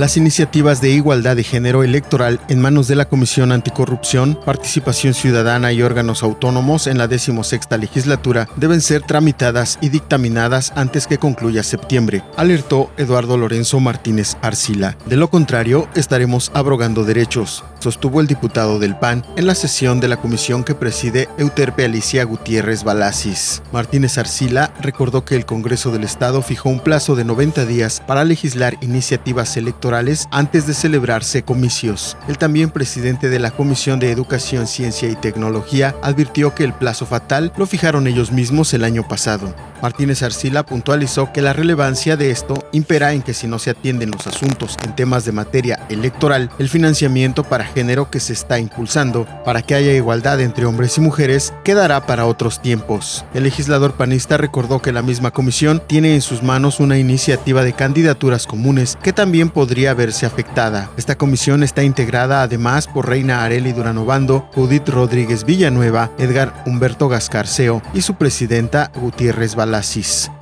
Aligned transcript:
las 0.00 0.16
iniciativas 0.16 0.80
de 0.80 0.88
igualdad 0.88 1.36
de 1.36 1.44
género 1.44 1.82
electoral 1.82 2.40
en 2.48 2.58
manos 2.58 2.88
de 2.88 2.96
la 2.96 3.04
Comisión 3.04 3.52
Anticorrupción, 3.52 4.40
Participación 4.46 5.12
Ciudadana 5.12 5.74
y 5.74 5.82
órganos 5.82 6.22
autónomos 6.22 6.86
en 6.86 6.96
la 6.96 7.06
decimosexta 7.06 7.76
legislatura 7.76 8.48
deben 8.56 8.80
ser 8.80 9.02
tramitadas 9.02 9.78
y 9.82 9.90
dictaminadas 9.90 10.72
antes 10.74 11.06
que 11.06 11.18
concluya 11.18 11.62
septiembre, 11.62 12.24
alertó 12.38 12.90
Eduardo 12.96 13.36
Lorenzo 13.36 13.78
Martínez 13.78 14.38
Arcila. 14.40 14.96
De 15.04 15.18
lo 15.18 15.28
contrario, 15.28 15.86
estaremos 15.94 16.50
abrogando 16.54 17.04
derechos, 17.04 17.62
sostuvo 17.78 18.22
el 18.22 18.26
diputado 18.26 18.78
del 18.78 18.96
PAN 18.96 19.22
en 19.36 19.46
la 19.46 19.54
sesión 19.54 20.00
de 20.00 20.08
la 20.08 20.16
comisión 20.16 20.64
que 20.64 20.74
preside 20.74 21.28
Euterpe 21.36 21.84
Alicia 21.84 22.24
Gutiérrez 22.24 22.84
Balasis. 22.84 23.62
Martínez 23.70 24.16
Arcila 24.16 24.72
recordó 24.80 25.26
que 25.26 25.36
el 25.36 25.44
Congreso 25.44 25.90
del 25.90 26.04
Estado 26.04 26.40
fijó 26.40 26.70
un 26.70 26.80
plazo 26.80 27.16
de 27.16 27.24
90 27.24 27.66
días 27.66 28.02
para 28.06 28.24
legislar 28.24 28.78
iniciativas 28.80 29.58
electorales 29.58 29.89
antes 30.30 30.66
de 30.66 30.74
celebrarse 30.74 31.42
comicios. 31.42 32.16
El 32.28 32.38
también 32.38 32.70
presidente 32.70 33.28
de 33.28 33.38
la 33.38 33.50
Comisión 33.50 33.98
de 33.98 34.10
Educación, 34.10 34.66
Ciencia 34.66 35.08
y 35.08 35.16
Tecnología 35.16 35.96
advirtió 36.02 36.54
que 36.54 36.64
el 36.64 36.72
plazo 36.72 37.06
fatal 37.06 37.52
lo 37.56 37.66
fijaron 37.66 38.06
ellos 38.06 38.30
mismos 38.30 38.72
el 38.72 38.84
año 38.84 39.06
pasado. 39.06 39.54
Martínez 39.82 40.22
Arcila 40.22 40.64
puntualizó 40.64 41.32
que 41.32 41.42
la 41.42 41.52
relevancia 41.52 42.16
de 42.16 42.30
esto 42.30 42.68
impera 42.72 43.12
en 43.12 43.22
que 43.22 43.34
si 43.34 43.46
no 43.46 43.58
se 43.58 43.70
atienden 43.70 44.10
los 44.10 44.26
asuntos 44.26 44.76
en 44.84 44.94
temas 44.94 45.24
de 45.24 45.32
materia 45.32 45.86
electoral, 45.88 46.50
el 46.58 46.68
financiamiento 46.68 47.44
para 47.44 47.64
género 47.64 48.10
que 48.10 48.20
se 48.20 48.32
está 48.32 48.58
impulsando 48.58 49.26
para 49.44 49.62
que 49.62 49.74
haya 49.74 49.92
igualdad 49.92 50.40
entre 50.40 50.66
hombres 50.66 50.98
y 50.98 51.00
mujeres 51.00 51.54
quedará 51.64 52.06
para 52.06 52.26
otros 52.26 52.60
tiempos. 52.60 53.24
El 53.34 53.44
legislador 53.44 53.94
panista 53.94 54.36
recordó 54.36 54.80
que 54.80 54.92
la 54.92 55.02
misma 55.02 55.30
comisión 55.30 55.82
tiene 55.86 56.14
en 56.14 56.20
sus 56.20 56.42
manos 56.42 56.80
una 56.80 56.98
iniciativa 56.98 57.64
de 57.64 57.72
candidaturas 57.72 58.46
comunes 58.46 58.98
que 59.02 59.12
también 59.12 59.50
podría 59.50 59.94
verse 59.94 60.26
afectada. 60.26 60.90
Esta 60.96 61.16
comisión 61.16 61.62
está 61.62 61.82
integrada 61.82 62.42
además 62.42 62.86
por 62.86 63.08
Reina 63.08 63.44
Areli 63.44 63.72
Duranovando, 63.72 64.48
Judith 64.54 64.88
Rodríguez 64.88 65.44
Villanueva, 65.44 66.10
Edgar 66.18 66.62
Humberto 66.66 67.08
Gascarceo 67.08 67.82
y 67.94 68.02
su 68.02 68.14
presidenta 68.14 68.90
Gutiérrez 68.94 69.54
Balasis. 69.70 70.39